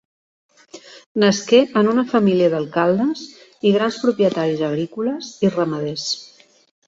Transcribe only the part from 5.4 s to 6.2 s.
i ramaders.